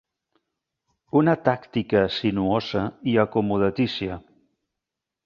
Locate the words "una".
1.19-1.35